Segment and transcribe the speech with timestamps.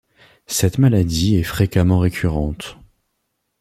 [0.47, 2.79] Cette maladie est fréquemment récurrente.